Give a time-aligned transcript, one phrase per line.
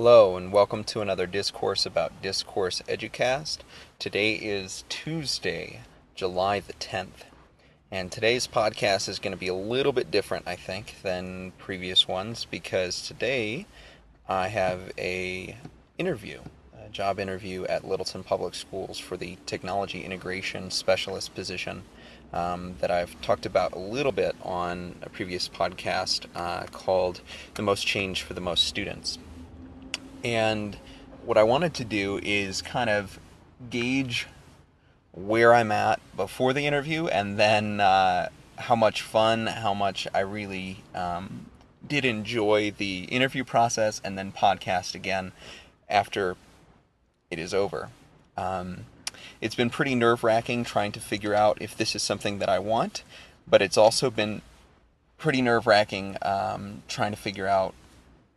[0.00, 3.58] Hello, and welcome to another discourse about Discourse Educast.
[3.98, 5.80] Today is Tuesday,
[6.14, 7.26] July the 10th,
[7.90, 12.06] and today's podcast is going to be a little bit different, I think, than previous
[12.06, 13.66] ones because today
[14.28, 15.56] I have a
[15.98, 16.42] interview,
[16.80, 21.82] a job interview at Littleton Public Schools for the Technology Integration Specialist position.
[22.32, 27.22] Um, that I've talked about a little bit on a previous podcast uh, called
[27.54, 29.18] The Most Change for the Most Students.
[30.24, 30.76] And
[31.24, 33.18] what I wanted to do is kind of
[33.70, 34.26] gauge
[35.12, 40.20] where I'm at before the interview and then uh, how much fun, how much I
[40.20, 41.46] really um,
[41.86, 45.32] did enjoy the interview process and then podcast again
[45.88, 46.36] after
[47.30, 47.88] it is over.
[48.36, 48.86] Um,
[49.40, 52.58] it's been pretty nerve wracking trying to figure out if this is something that I
[52.58, 53.02] want,
[53.46, 54.42] but it's also been
[55.16, 57.74] pretty nerve wracking um, trying to figure out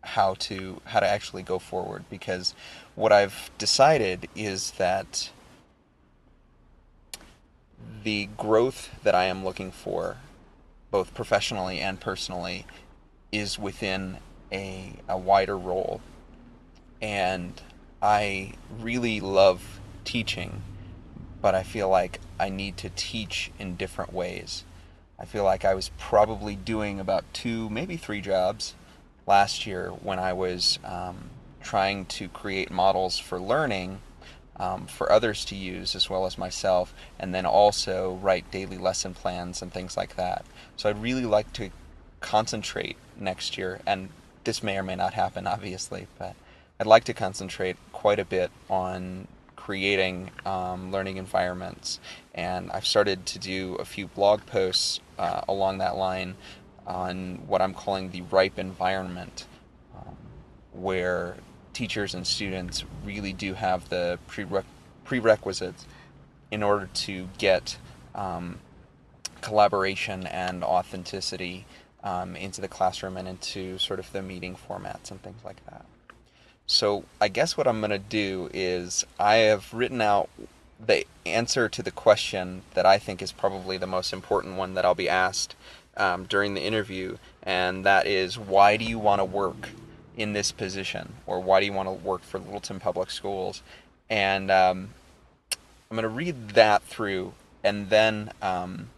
[0.04, 2.56] how to how to actually go forward because
[2.96, 5.30] what I've decided is that
[8.04, 10.18] the growth that I am looking for
[10.90, 12.66] both professionally and personally
[13.32, 14.18] is within
[14.52, 16.02] a, a wider role
[17.02, 17.62] and
[18.02, 20.64] I really love teaching
[21.42, 24.64] but I feel like I need to teach in different ways.
[25.20, 28.76] I feel like I was probably doing about two, maybe three jobs
[29.28, 31.30] last year when I was um,
[31.62, 34.00] trying to create models for learning
[34.58, 39.14] um, for others to use as well as myself, and then also write daily lesson
[39.14, 40.46] plans and things like that.
[40.78, 41.72] So I'd really like to
[42.20, 44.10] concentrate next year, and
[44.44, 46.36] this may or may not happen, obviously, but
[46.80, 52.00] I'd like to concentrate quite a bit on creating um, learning environments.
[52.34, 56.36] And I've started to do a few blog posts uh, along that line
[56.92, 59.46] on what I'm calling the ripe environment,
[59.96, 60.16] um,
[60.74, 61.38] where
[61.74, 64.66] teachers and students really do have the prere-
[65.06, 65.86] prerequisites
[66.52, 67.78] in order to get
[68.14, 68.60] um,
[69.40, 71.66] collaboration and authenticity
[72.04, 75.86] um, into the classroom and into sort of the meeting formats and things like that.
[76.66, 80.30] So I guess what I'm going to do is I have written out
[80.84, 84.84] the answer to the question that I think is probably the most important one that
[84.84, 85.56] I'll be asked
[85.98, 89.70] um, during the interview, and that is why do you want to work
[90.16, 93.62] in this position, or why do you want to work for Littleton Public Schools?
[94.10, 94.90] And um,
[95.90, 98.90] I'm going to read that through, and then um,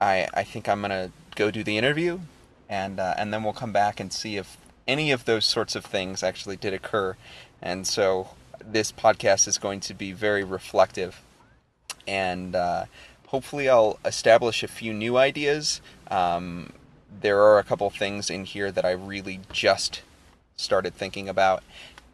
[0.00, 2.20] I I think I'm going to go do the interview,
[2.68, 5.84] and uh, and then we'll come back and see if any of those sorts of
[5.84, 7.16] things actually did occur.
[7.60, 8.30] And so
[8.64, 11.20] this podcast is going to be very reflective.
[12.06, 12.84] And uh,
[13.26, 15.80] hopefully, I'll establish a few new ideas.
[16.10, 16.72] Um,
[17.20, 20.02] there are a couple things in here that I really just
[20.56, 21.62] started thinking about.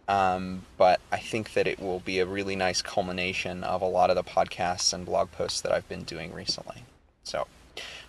[0.08, 4.10] Um, but I think that it will be a really nice culmination of a lot
[4.10, 6.84] of the podcasts and blog posts that I've been doing recently.
[7.22, 7.46] So,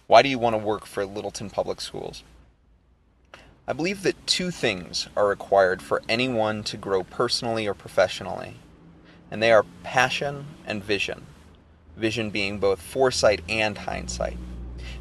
[0.08, 2.24] why do you want to work for Littleton Public Schools?
[3.68, 8.56] I believe that two things are required for anyone to grow personally or professionally,
[9.32, 11.28] and they are passion and vision.
[11.98, 14.38] Vision being both foresight and hindsight.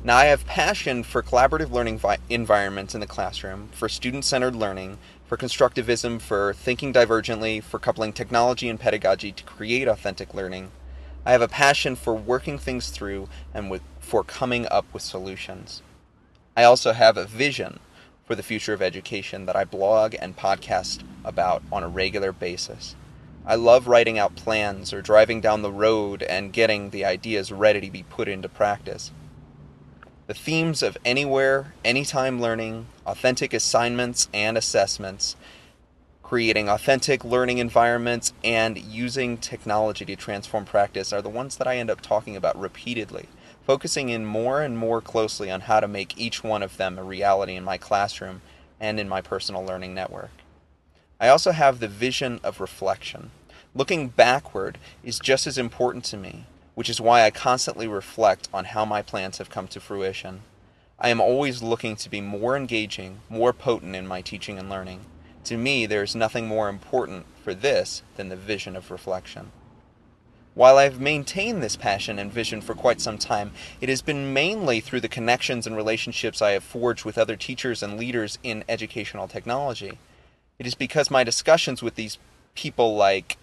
[0.05, 4.57] Now, I have passion for collaborative learning vi- environments in the classroom, for student centered
[4.57, 10.73] learning, for constructivism, for thinking divergently, for coupling technology and pedagogy to create authentic learning.
[11.25, 15.83] I have a passion for working things through and with, for coming up with solutions.
[16.57, 17.79] I also have a vision
[18.27, 22.97] for the future of education that I blog and podcast about on a regular basis.
[23.45, 27.81] I love writing out plans or driving down the road and getting the ideas ready
[27.81, 29.11] to be put into practice.
[30.27, 35.37] The themes of anywhere, anytime learning, authentic assignments and assessments,
[36.23, 41.77] creating authentic learning environments, and using technology to transform practice are the ones that I
[41.77, 43.29] end up talking about repeatedly
[43.67, 47.03] focusing in more and more closely on how to make each one of them a
[47.03, 48.43] reality in my classroom
[48.81, 50.31] and in my personal learning network.
[51.21, 53.31] I also have the vision of reflection.
[53.75, 58.67] Looking backward is just as important to me, which is why I constantly reflect on
[58.67, 60.43] how my plans have come to fruition.
[60.99, 65.01] I am always looking to be more engaging, more potent in my teaching and learning.
[65.45, 69.51] To me, there is nothing more important for this than the vision of reflection.
[70.55, 74.81] While I've maintained this passion and vision for quite some time, it has been mainly
[74.81, 79.29] through the connections and relationships I have forged with other teachers and leaders in educational
[79.29, 79.99] technology.
[80.63, 82.19] It is because my discussions with these
[82.55, 83.37] people like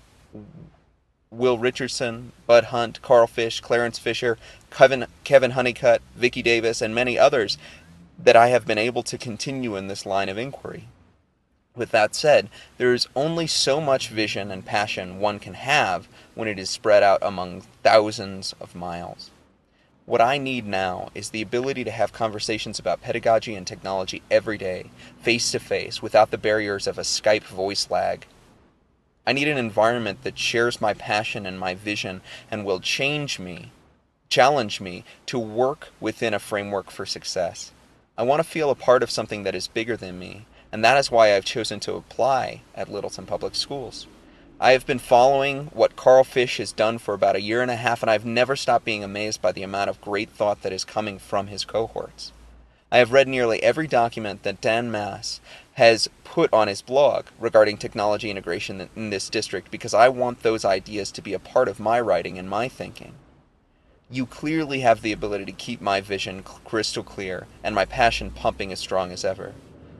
[1.30, 4.38] Will Richardson, Bud Hunt, Karl Fisch, Clarence Fisher,
[4.72, 7.58] Kevin, Kevin Honeycutt, Vicki Davis, and many others
[8.18, 10.88] that I have been able to continue in this line of inquiry.
[11.76, 16.48] With that said, there is only so much vision and passion one can have when
[16.48, 19.30] it is spread out among thousands of miles.
[20.10, 24.58] What I need now is the ability to have conversations about pedagogy and technology every
[24.58, 24.90] day,
[25.22, 28.26] face to face, without the barriers of a Skype voice lag.
[29.28, 33.72] I need an environment that shares my passion and my vision and will change me,
[34.30, 37.72] challenge me to work within a framework for success.
[38.18, 40.98] I want to feel a part of something that is bigger than me, and that
[40.98, 44.08] is why I've chosen to apply at Littleton Public Schools.
[44.62, 47.78] I have been following what Karl Fisch has done for about a year and a
[47.78, 50.84] half, and I've never stopped being amazed by the amount of great thought that is
[50.84, 52.34] coming from his cohorts.
[52.92, 55.40] I have read nearly every document that Dan Maas
[55.76, 60.66] has put on his blog regarding technology integration in this district because I want those
[60.66, 63.14] ideas to be a part of my writing and my thinking.
[64.12, 68.74] You clearly have the ability to keep my vision crystal clear and my passion pumping
[68.74, 69.54] as strong as ever.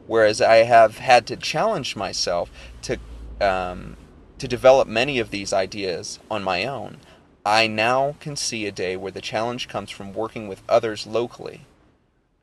[0.06, 2.52] Whereas I have had to challenge myself
[2.82, 2.98] to
[3.40, 3.96] um,
[4.40, 6.98] to develop many of these ideas on my own,
[7.46, 11.62] I now can see a day where the challenge comes from working with others locally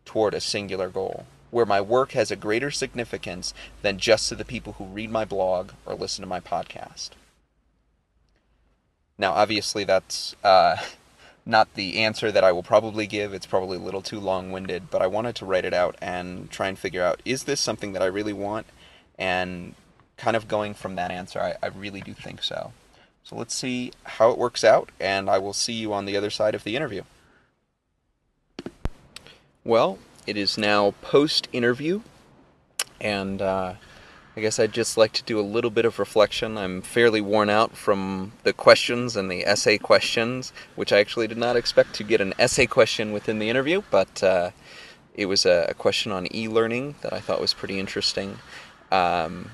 [0.05, 3.53] toward a singular goal, where my work has a greater significance
[3.83, 7.11] than just to the people who read my blog or listen to my podcast.
[9.19, 10.77] Now, obviously, that's uh,
[11.47, 13.33] not the answer that I will probably give.
[13.33, 16.51] It's probably a little too long winded, but I wanted to write it out and
[16.51, 18.67] try and figure out is this something that I really want?
[19.19, 19.75] And
[20.17, 22.73] kind of going from that answer, I, I really do think so.
[23.25, 26.31] So let's see how it works out, and I will see you on the other
[26.31, 27.03] side of the interview.
[29.65, 32.03] Well, it is now post interview,
[33.01, 33.75] and uh,
[34.37, 36.57] I guess I'd just like to do a little bit of reflection.
[36.57, 41.39] I'm fairly worn out from the questions and the essay questions, which I actually did
[41.39, 44.51] not expect to get an essay question within the interview, but uh,
[45.15, 48.39] it was a, question on e learning that I thought was pretty interesting.
[48.93, 49.51] Um,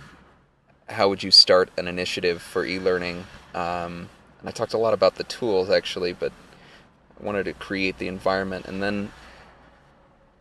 [0.88, 3.26] how would you start an initiative for e-learning?
[3.54, 4.08] Um,
[4.40, 6.32] and I talked a lot about the tools actually, but
[7.20, 9.12] I wanted to create the environment, and then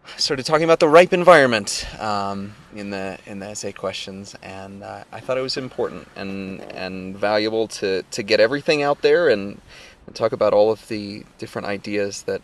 [0.03, 4.83] I started talking about the ripe environment um, in the in the essay questions, and
[4.83, 9.29] uh, I thought it was important and and valuable to to get everything out there
[9.29, 9.61] and,
[10.07, 12.41] and talk about all of the different ideas that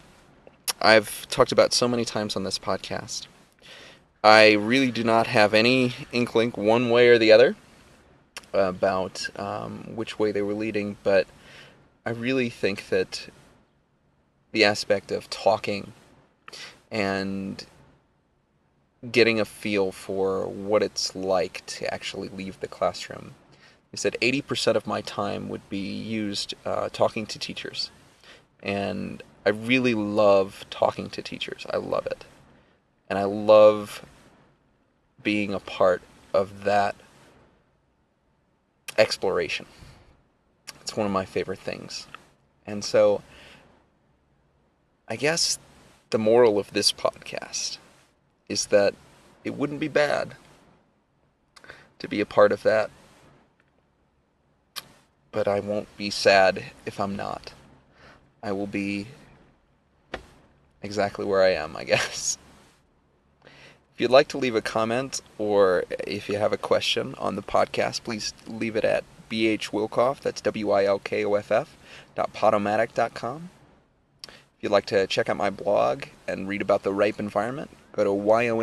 [0.80, 3.26] I've talked about so many times on this podcast.
[4.24, 7.56] I really do not have any inkling one way or the other
[8.54, 11.28] about um, which way they were leading, but
[12.06, 13.30] I really think that
[14.52, 15.94] the aspect of talking
[16.90, 17.66] and
[19.12, 23.36] getting a feel for what it's like to actually leave the classroom.
[23.92, 27.92] He said 80% of my time would be used uh, talking to teachers.
[28.64, 31.66] And I really love talking to teachers.
[31.72, 32.26] I love it.
[33.10, 34.06] And I love
[35.24, 36.02] being a part
[36.34, 36.96] of that
[38.98, 39.66] exploration.
[40.82, 42.08] It's one of my favorite things.
[42.66, 43.22] And so,
[45.08, 45.60] I guess
[46.10, 47.78] the moral of this podcast
[48.50, 48.94] is that
[49.44, 50.36] it wouldn't be bad
[52.00, 52.90] to be a part of that.
[55.32, 57.54] But I won't be sad if I'm not.
[58.42, 59.08] I will be
[60.82, 62.38] exactly where I am, I guess.
[63.98, 67.42] If you'd like to leave a comment or if you have a question on the
[67.42, 71.76] podcast, please leave it at bhwilkoff, that's W-I-L-K-O-F-F,
[72.14, 73.50] dot podomatic.com.
[74.28, 78.04] If you'd like to check out my blog and read about the ripe environment, go
[78.04, 78.60] to y-o-n-g-e-s-o-n-n-e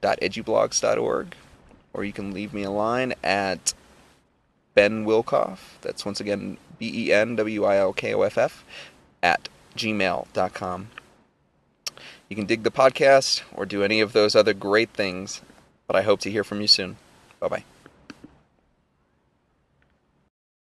[0.00, 1.34] dot edublogs.org,
[1.92, 3.74] or you can leave me a line at
[4.74, 8.64] Ben Wilkoff, that's once again B-E-N-W-I-L-K-O-F-F,
[9.22, 10.88] at gmail.com.
[12.28, 15.42] You can dig the podcast or do any of those other great things,
[15.86, 16.96] but I hope to hear from you soon.
[17.38, 17.75] Bye bye.